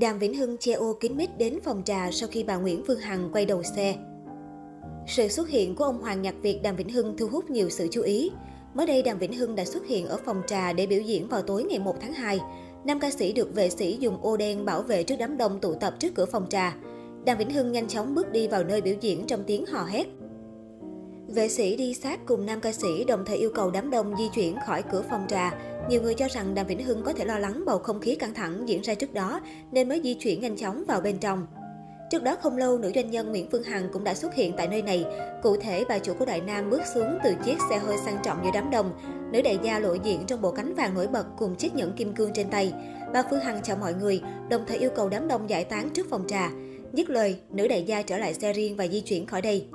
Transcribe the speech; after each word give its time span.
Đàm 0.00 0.18
Vĩnh 0.18 0.34
Hưng 0.34 0.56
che 0.58 0.72
ô 0.72 0.96
kín 1.00 1.16
mít 1.16 1.38
đến 1.38 1.58
phòng 1.64 1.82
trà 1.84 2.10
sau 2.12 2.28
khi 2.32 2.44
bà 2.44 2.56
Nguyễn 2.56 2.82
Phương 2.86 2.98
Hằng 2.98 3.30
quay 3.32 3.46
đầu 3.46 3.62
xe. 3.62 3.96
Sự 5.06 5.28
xuất 5.28 5.48
hiện 5.48 5.74
của 5.74 5.84
ông 5.84 6.00
Hoàng 6.00 6.22
Nhạc 6.22 6.34
Việt 6.42 6.60
Đàm 6.62 6.76
Vĩnh 6.76 6.88
Hưng 6.88 7.16
thu 7.16 7.26
hút 7.26 7.50
nhiều 7.50 7.70
sự 7.70 7.88
chú 7.90 8.02
ý. 8.02 8.30
Mới 8.74 8.86
đây, 8.86 9.02
Đàm 9.02 9.18
Vĩnh 9.18 9.32
Hưng 9.32 9.54
đã 9.54 9.64
xuất 9.64 9.86
hiện 9.86 10.06
ở 10.06 10.18
phòng 10.24 10.42
trà 10.46 10.72
để 10.72 10.86
biểu 10.86 11.00
diễn 11.00 11.28
vào 11.28 11.42
tối 11.42 11.64
ngày 11.64 11.78
1 11.78 11.96
tháng 12.00 12.12
2. 12.12 12.40
Nam 12.84 13.00
ca 13.00 13.10
sĩ 13.10 13.32
được 13.32 13.54
vệ 13.54 13.70
sĩ 13.70 13.96
dùng 14.00 14.22
ô 14.22 14.36
đen 14.36 14.64
bảo 14.64 14.82
vệ 14.82 15.02
trước 15.02 15.16
đám 15.18 15.36
đông 15.36 15.60
tụ 15.60 15.74
tập 15.74 15.94
trước 15.98 16.14
cửa 16.14 16.26
phòng 16.26 16.46
trà. 16.50 16.76
Đàm 17.24 17.38
Vĩnh 17.38 17.50
Hưng 17.50 17.72
nhanh 17.72 17.88
chóng 17.88 18.14
bước 18.14 18.32
đi 18.32 18.48
vào 18.48 18.64
nơi 18.64 18.80
biểu 18.80 18.94
diễn 19.00 19.26
trong 19.26 19.44
tiếng 19.46 19.66
hò 19.66 19.84
hét. 19.84 20.06
Vệ 21.34 21.48
sĩ 21.48 21.76
đi 21.76 21.94
sát 21.94 22.20
cùng 22.26 22.46
nam 22.46 22.60
ca 22.60 22.72
sĩ 22.72 23.04
đồng 23.04 23.24
thời 23.24 23.36
yêu 23.36 23.50
cầu 23.54 23.70
đám 23.70 23.90
đông 23.90 24.16
di 24.16 24.28
chuyển 24.34 24.56
khỏi 24.66 24.82
cửa 24.92 25.02
phòng 25.10 25.26
trà. 25.28 25.54
Nhiều 25.88 26.02
người 26.02 26.14
cho 26.14 26.28
rằng 26.28 26.54
Đàm 26.54 26.66
Vĩnh 26.66 26.84
Hưng 26.84 27.02
có 27.02 27.12
thể 27.12 27.24
lo 27.24 27.38
lắng 27.38 27.62
bầu 27.66 27.78
không 27.78 28.00
khí 28.00 28.14
căng 28.14 28.34
thẳng 28.34 28.68
diễn 28.68 28.80
ra 28.82 28.94
trước 28.94 29.14
đó 29.14 29.40
nên 29.72 29.88
mới 29.88 30.00
di 30.04 30.14
chuyển 30.14 30.40
nhanh 30.40 30.56
chóng 30.56 30.84
vào 30.88 31.00
bên 31.00 31.18
trong. 31.18 31.46
Trước 32.10 32.22
đó 32.22 32.36
không 32.42 32.56
lâu, 32.56 32.78
nữ 32.78 32.90
doanh 32.94 33.10
nhân 33.10 33.30
Nguyễn 33.30 33.48
Phương 33.50 33.62
Hằng 33.62 33.88
cũng 33.92 34.04
đã 34.04 34.14
xuất 34.14 34.34
hiện 34.34 34.52
tại 34.56 34.68
nơi 34.68 34.82
này. 34.82 35.04
Cụ 35.42 35.56
thể, 35.56 35.84
bà 35.88 35.98
chủ 35.98 36.14
của 36.14 36.24
Đại 36.24 36.40
Nam 36.40 36.70
bước 36.70 36.82
xuống 36.94 37.18
từ 37.24 37.34
chiếc 37.44 37.56
xe 37.70 37.78
hơi 37.78 37.96
sang 38.04 38.18
trọng 38.24 38.38
giữa 38.44 38.50
đám 38.54 38.70
đông. 38.70 38.92
Nữ 39.32 39.42
đại 39.42 39.58
gia 39.62 39.78
lộ 39.78 39.94
diện 39.94 40.24
trong 40.26 40.42
bộ 40.42 40.50
cánh 40.50 40.74
vàng 40.74 40.94
nổi 40.94 41.06
bật 41.06 41.26
cùng 41.38 41.54
chiếc 41.54 41.74
nhẫn 41.74 41.92
kim 41.92 42.14
cương 42.14 42.32
trên 42.34 42.50
tay. 42.50 42.72
Bà 43.12 43.22
Phương 43.30 43.40
Hằng 43.40 43.60
chào 43.62 43.76
mọi 43.76 43.94
người, 43.94 44.22
đồng 44.50 44.64
thời 44.66 44.78
yêu 44.78 44.90
cầu 44.96 45.08
đám 45.08 45.28
đông 45.28 45.50
giải 45.50 45.64
tán 45.64 45.90
trước 45.90 46.06
phòng 46.10 46.24
trà. 46.28 46.50
Dứt 46.92 47.10
lời, 47.10 47.36
nữ 47.50 47.68
đại 47.68 47.82
gia 47.82 48.02
trở 48.02 48.18
lại 48.18 48.34
xe 48.34 48.52
riêng 48.52 48.76
và 48.76 48.88
di 48.88 49.00
chuyển 49.00 49.26
khỏi 49.26 49.42
đây. 49.42 49.66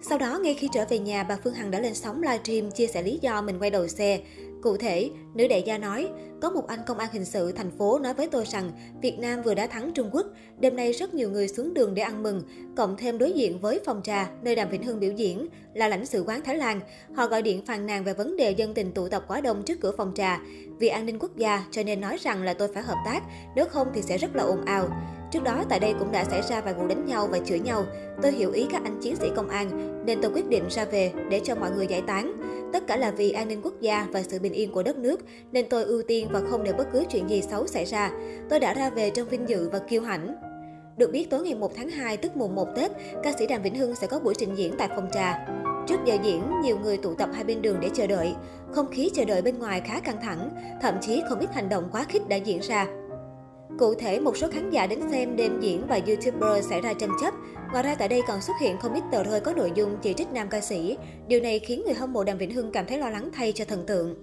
Sau 0.00 0.18
đó, 0.18 0.38
ngay 0.42 0.54
khi 0.54 0.68
trở 0.72 0.84
về 0.88 0.98
nhà, 0.98 1.24
bà 1.24 1.36
Phương 1.44 1.54
Hằng 1.54 1.70
đã 1.70 1.80
lên 1.80 1.94
sóng 1.94 2.22
livestream 2.22 2.70
chia 2.70 2.86
sẻ 2.86 3.02
lý 3.02 3.18
do 3.22 3.42
mình 3.42 3.58
quay 3.58 3.70
đầu 3.70 3.88
xe. 3.88 4.20
Cụ 4.62 4.76
thể, 4.76 5.10
nữ 5.34 5.48
đại 5.48 5.62
gia 5.62 5.78
nói, 5.78 6.08
có 6.40 6.50
một 6.50 6.66
anh 6.66 6.80
công 6.86 6.98
an 6.98 7.08
hình 7.12 7.24
sự 7.24 7.52
thành 7.52 7.70
phố 7.70 7.98
nói 7.98 8.14
với 8.14 8.28
tôi 8.28 8.44
rằng 8.44 8.70
Việt 9.02 9.18
Nam 9.18 9.42
vừa 9.42 9.54
đã 9.54 9.66
thắng 9.66 9.92
Trung 9.92 10.10
Quốc, 10.12 10.26
đêm 10.58 10.76
nay 10.76 10.92
rất 10.92 11.14
nhiều 11.14 11.30
người 11.30 11.48
xuống 11.48 11.74
đường 11.74 11.94
để 11.94 12.02
ăn 12.02 12.22
mừng, 12.22 12.42
cộng 12.76 12.96
thêm 12.96 13.18
đối 13.18 13.32
diện 13.32 13.60
với 13.60 13.80
phòng 13.84 14.00
trà 14.04 14.30
nơi 14.42 14.54
Đàm 14.54 14.68
Vĩnh 14.68 14.82
Hưng 14.82 15.00
biểu 15.00 15.12
diễn 15.12 15.48
là 15.74 15.88
lãnh 15.88 16.06
sự 16.06 16.24
quán 16.26 16.40
Thái 16.44 16.56
Lan. 16.56 16.80
Họ 17.14 17.26
gọi 17.26 17.42
điện 17.42 17.66
phàn 17.66 17.86
nàn 17.86 18.04
về 18.04 18.14
vấn 18.14 18.36
đề 18.36 18.50
dân 18.50 18.74
tình 18.74 18.92
tụ 18.92 19.08
tập 19.08 19.24
quá 19.28 19.40
đông 19.40 19.62
trước 19.62 19.80
cửa 19.80 19.92
phòng 19.96 20.12
trà. 20.14 20.40
Vì 20.78 20.88
an 20.88 21.06
ninh 21.06 21.18
quốc 21.18 21.36
gia 21.36 21.64
cho 21.70 21.82
nên 21.82 22.00
nói 22.00 22.16
rằng 22.20 22.42
là 22.42 22.54
tôi 22.54 22.68
phải 22.74 22.82
hợp 22.82 22.98
tác, 23.04 23.22
nếu 23.56 23.64
không 23.64 23.88
thì 23.94 24.02
sẽ 24.02 24.18
rất 24.18 24.36
là 24.36 24.42
ồn 24.42 24.64
ào. 24.64 24.88
Trước 25.30 25.42
đó, 25.44 25.64
tại 25.68 25.80
đây 25.80 25.94
cũng 25.98 26.12
đã 26.12 26.24
xảy 26.24 26.42
ra 26.42 26.60
vài 26.60 26.74
vụ 26.74 26.86
đánh 26.86 27.06
nhau 27.06 27.28
và 27.30 27.38
chửi 27.38 27.58
nhau. 27.58 27.84
Tôi 28.22 28.32
hiểu 28.32 28.52
ý 28.52 28.66
các 28.72 28.82
anh 28.84 29.00
chiến 29.00 29.16
sĩ 29.16 29.28
công 29.36 29.48
an, 29.48 30.04
nên 30.06 30.18
tôi 30.22 30.30
quyết 30.34 30.48
định 30.48 30.64
ra 30.70 30.84
về 30.84 31.12
để 31.30 31.40
cho 31.44 31.54
mọi 31.54 31.70
người 31.70 31.86
giải 31.86 32.02
tán. 32.06 32.32
Tất 32.72 32.86
cả 32.86 32.96
là 32.96 33.10
vì 33.10 33.30
an 33.30 33.48
ninh 33.48 33.60
quốc 33.62 33.80
gia 33.80 34.06
và 34.12 34.22
sự 34.22 34.38
bình 34.38 34.52
yên 34.52 34.72
của 34.72 34.82
đất 34.82 34.98
nước, 34.98 35.20
nên 35.52 35.66
tôi 35.68 35.84
ưu 35.84 36.02
tiên 36.02 36.28
và 36.30 36.40
không 36.50 36.64
để 36.64 36.72
bất 36.72 36.86
cứ 36.92 37.04
chuyện 37.10 37.30
gì 37.30 37.42
xấu 37.42 37.66
xảy 37.66 37.84
ra. 37.84 38.10
Tôi 38.50 38.60
đã 38.60 38.74
ra 38.74 38.90
về 38.90 39.10
trong 39.10 39.28
vinh 39.28 39.48
dự 39.48 39.68
và 39.72 39.78
kiêu 39.78 40.02
hãnh. 40.02 40.34
Được 40.96 41.10
biết, 41.12 41.30
tối 41.30 41.42
ngày 41.42 41.54
1 41.54 41.76
tháng 41.76 41.88
2, 41.88 42.16
tức 42.16 42.36
mùng 42.36 42.54
1 42.54 42.68
Tết, 42.76 42.90
ca 43.22 43.32
sĩ 43.38 43.46
Đàm 43.46 43.62
Vĩnh 43.62 43.74
Hưng 43.74 43.94
sẽ 43.94 44.06
có 44.06 44.20
buổi 44.20 44.34
trình 44.38 44.54
diễn 44.54 44.74
tại 44.78 44.88
phòng 44.88 45.08
trà. 45.12 45.46
Trước 45.86 45.96
giờ 46.04 46.16
diễn, 46.24 46.42
nhiều 46.62 46.78
người 46.78 46.96
tụ 46.96 47.14
tập 47.14 47.28
hai 47.32 47.44
bên 47.44 47.62
đường 47.62 47.76
để 47.80 47.88
chờ 47.94 48.06
đợi. 48.06 48.34
Không 48.72 48.90
khí 48.90 49.10
chờ 49.14 49.24
đợi 49.24 49.42
bên 49.42 49.58
ngoài 49.58 49.82
khá 49.84 50.00
căng 50.00 50.20
thẳng, 50.22 50.50
thậm 50.82 50.94
chí 51.00 51.22
không 51.28 51.38
ít 51.38 51.54
hành 51.54 51.68
động 51.68 51.88
quá 51.92 52.04
khích 52.08 52.28
đã 52.28 52.36
diễn 52.36 52.60
ra. 52.60 52.86
Cụ 53.78 53.94
thể, 53.94 54.20
một 54.20 54.36
số 54.36 54.48
khán 54.48 54.70
giả 54.70 54.86
đến 54.86 55.00
xem 55.10 55.36
đêm 55.36 55.60
diễn 55.60 55.86
và 55.88 56.00
YouTuber 56.06 56.64
xảy 56.70 56.80
ra 56.80 56.92
tranh 56.92 57.10
chấp. 57.20 57.34
Ngoài 57.72 57.82
ra 57.82 57.94
tại 57.94 58.08
đây 58.08 58.22
còn 58.28 58.40
xuất 58.40 58.54
hiện 58.60 58.76
không 58.78 58.94
ít 58.94 59.02
tờ 59.12 59.24
rơi 59.24 59.40
có 59.40 59.52
nội 59.52 59.72
dung 59.74 59.96
chỉ 60.02 60.14
trích 60.14 60.32
nam 60.32 60.48
ca 60.50 60.60
sĩ. 60.60 60.96
Điều 61.28 61.40
này 61.40 61.58
khiến 61.58 61.82
người 61.84 61.94
hâm 61.94 62.12
mộ 62.12 62.24
Đàm 62.24 62.38
Vĩnh 62.38 62.54
Hưng 62.54 62.72
cảm 62.72 62.86
thấy 62.86 62.98
lo 62.98 63.10
lắng 63.10 63.30
thay 63.32 63.52
cho 63.52 63.64
thần 63.64 63.86
tượng. 63.86 64.14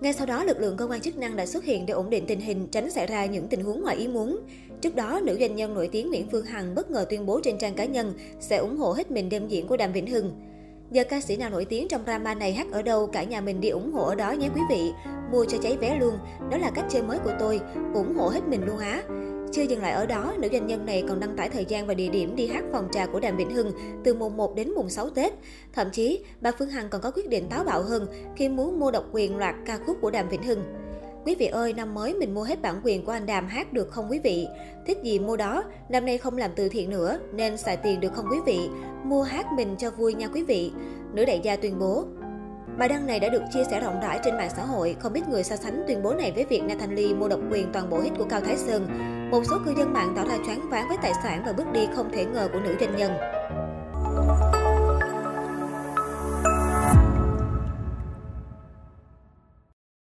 Ngay 0.00 0.12
sau 0.12 0.26
đó, 0.26 0.44
lực 0.44 0.60
lượng 0.60 0.76
cơ 0.76 0.86
quan 0.86 1.00
chức 1.00 1.18
năng 1.18 1.36
đã 1.36 1.46
xuất 1.46 1.64
hiện 1.64 1.86
để 1.86 1.94
ổn 1.94 2.10
định 2.10 2.24
tình 2.26 2.40
hình, 2.40 2.68
tránh 2.70 2.90
xảy 2.90 3.06
ra 3.06 3.26
những 3.26 3.48
tình 3.48 3.64
huống 3.64 3.82
ngoài 3.82 3.96
ý 3.96 4.08
muốn. 4.08 4.38
Trước 4.80 4.94
đó, 4.94 5.20
nữ 5.22 5.36
doanh 5.40 5.56
nhân 5.56 5.74
nổi 5.74 5.88
tiếng 5.92 6.08
Nguyễn 6.08 6.26
Phương 6.32 6.44
Hằng 6.44 6.74
bất 6.74 6.90
ngờ 6.90 7.06
tuyên 7.10 7.26
bố 7.26 7.40
trên 7.42 7.58
trang 7.58 7.74
cá 7.74 7.84
nhân 7.84 8.14
sẽ 8.40 8.56
ủng 8.56 8.76
hộ 8.76 8.92
hết 8.92 9.10
mình 9.10 9.28
đêm 9.28 9.48
diễn 9.48 9.66
của 9.66 9.76
Đàm 9.76 9.92
Vĩnh 9.92 10.06
Hưng. 10.06 10.32
Giờ 10.92 11.04
ca 11.04 11.20
sĩ 11.20 11.36
nào 11.36 11.50
nổi 11.50 11.64
tiếng 11.64 11.88
trong 11.88 12.04
drama 12.04 12.34
này 12.34 12.52
hát 12.52 12.66
ở 12.72 12.82
đâu, 12.82 13.06
cả 13.06 13.22
nhà 13.22 13.40
mình 13.40 13.60
đi 13.60 13.68
ủng 13.68 13.92
hộ 13.92 14.04
ở 14.04 14.14
đó 14.14 14.32
nhé 14.32 14.48
quý 14.54 14.60
vị. 14.70 14.92
Mua 15.32 15.44
cho 15.44 15.58
cháy 15.58 15.76
vé 15.80 15.98
luôn, 16.00 16.18
đó 16.50 16.58
là 16.58 16.70
cách 16.74 16.84
chơi 16.88 17.02
mới 17.02 17.18
của 17.18 17.32
tôi, 17.38 17.60
ủng 17.94 18.14
hộ 18.16 18.28
hết 18.28 18.40
mình 18.48 18.66
luôn 18.66 18.78
á. 18.78 19.02
Chưa 19.52 19.62
dừng 19.62 19.82
lại 19.82 19.92
ở 19.92 20.06
đó, 20.06 20.34
nữ 20.38 20.48
doanh 20.52 20.66
nhân 20.66 20.86
này 20.86 21.04
còn 21.08 21.20
đăng 21.20 21.36
tải 21.36 21.48
thời 21.48 21.64
gian 21.64 21.86
và 21.86 21.94
địa 21.94 22.08
điểm 22.08 22.36
đi 22.36 22.46
hát 22.46 22.64
phòng 22.72 22.88
trà 22.92 23.06
của 23.06 23.20
Đàm 23.20 23.36
Vĩnh 23.36 23.50
Hưng 23.50 23.72
từ 24.04 24.14
mùng 24.14 24.36
1 24.36 24.54
đến 24.54 24.70
mùng 24.70 24.90
6 24.90 25.10
Tết. 25.10 25.32
Thậm 25.72 25.86
chí, 25.92 26.24
bà 26.40 26.52
Phương 26.58 26.70
Hằng 26.70 26.88
còn 26.88 27.00
có 27.00 27.10
quyết 27.10 27.28
định 27.28 27.48
táo 27.50 27.64
bạo 27.64 27.82
hơn 27.82 28.06
khi 28.36 28.48
muốn 28.48 28.80
mua 28.80 28.90
độc 28.90 29.04
quyền 29.12 29.36
loạt 29.36 29.54
ca 29.66 29.78
khúc 29.86 29.96
của 30.00 30.10
Đàm 30.10 30.28
Vĩnh 30.28 30.42
Hưng. 30.42 30.81
Quý 31.24 31.34
vị 31.34 31.46
ơi, 31.46 31.72
năm 31.72 31.94
mới 31.94 32.14
mình 32.14 32.34
mua 32.34 32.42
hết 32.42 32.62
bản 32.62 32.80
quyền 32.84 33.04
của 33.04 33.12
anh 33.12 33.26
Đàm 33.26 33.48
hát 33.48 33.72
được 33.72 33.90
không 33.90 34.10
quý 34.10 34.18
vị? 34.18 34.46
Thích 34.86 34.98
gì 35.02 35.18
mua 35.18 35.36
đó, 35.36 35.64
năm 35.88 36.06
nay 36.06 36.18
không 36.18 36.38
làm 36.38 36.50
từ 36.56 36.68
thiện 36.68 36.90
nữa 36.90 37.18
nên 37.32 37.56
xài 37.56 37.76
tiền 37.76 38.00
được 38.00 38.12
không 38.12 38.26
quý 38.30 38.38
vị? 38.46 38.68
Mua 39.04 39.22
hát 39.22 39.46
mình 39.56 39.76
cho 39.78 39.90
vui 39.90 40.14
nha 40.14 40.28
quý 40.28 40.42
vị. 40.42 40.72
Nữ 41.12 41.24
đại 41.24 41.40
gia 41.42 41.56
tuyên 41.56 41.78
bố. 41.78 42.04
Bài 42.78 42.88
đăng 42.88 43.06
này 43.06 43.20
đã 43.20 43.28
được 43.28 43.42
chia 43.52 43.64
sẻ 43.70 43.80
rộng 43.80 44.00
rãi 44.02 44.20
trên 44.24 44.36
mạng 44.36 44.50
xã 44.56 44.64
hội, 44.64 44.96
không 45.00 45.12
ít 45.12 45.28
người 45.28 45.44
so 45.44 45.56
sánh 45.56 45.84
tuyên 45.88 46.02
bố 46.02 46.14
này 46.14 46.32
với 46.32 46.44
việc 46.44 46.62
Nathan 46.62 46.94
Lee 46.94 47.14
mua 47.14 47.28
độc 47.28 47.40
quyền 47.50 47.72
toàn 47.72 47.90
bộ 47.90 48.00
hit 48.00 48.12
của 48.18 48.24
Cao 48.24 48.40
Thái 48.40 48.56
Sơn. 48.56 48.86
Một 49.30 49.42
số 49.50 49.56
cư 49.64 49.74
dân 49.78 49.92
mạng 49.92 50.12
tỏ 50.16 50.24
ra 50.24 50.36
choáng 50.46 50.70
váng 50.70 50.88
với 50.88 50.96
tài 51.02 51.12
sản 51.22 51.42
và 51.46 51.52
bước 51.52 51.72
đi 51.72 51.88
không 51.94 52.10
thể 52.12 52.24
ngờ 52.24 52.48
của 52.52 52.60
nữ 52.60 52.74
doanh 52.80 52.96
nhân. 52.96 53.12